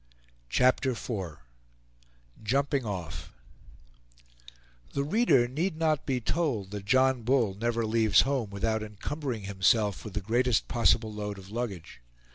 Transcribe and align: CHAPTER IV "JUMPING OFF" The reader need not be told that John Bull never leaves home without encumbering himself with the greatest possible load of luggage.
CHAPTER 0.49 0.93
IV 0.93 1.37
"JUMPING 2.41 2.85
OFF" 2.85 3.31
The 4.93 5.03
reader 5.03 5.47
need 5.47 5.77
not 5.77 6.07
be 6.07 6.19
told 6.19 6.71
that 6.71 6.85
John 6.85 7.21
Bull 7.21 7.53
never 7.53 7.85
leaves 7.85 8.21
home 8.21 8.49
without 8.49 8.81
encumbering 8.81 9.43
himself 9.43 10.03
with 10.03 10.15
the 10.15 10.21
greatest 10.21 10.67
possible 10.67 11.13
load 11.13 11.37
of 11.37 11.51
luggage. 11.51 12.01